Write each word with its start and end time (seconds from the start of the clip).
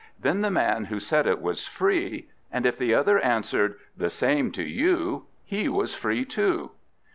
then 0.19 0.41
the 0.41 0.49
man 0.49 0.85
who 0.85 0.99
said 0.99 1.27
it 1.27 1.39
was 1.43 1.67
free; 1.67 2.27
and 2.51 2.65
if 2.65 2.75
the 2.75 2.91
other 2.91 3.19
answered, 3.19 3.75
"The 3.95 4.09
same 4.09 4.51
to 4.53 4.63
you!" 4.63 5.27
he 5.45 5.69
was 5.69 5.93
free 5.93 6.25
too. 6.25 6.71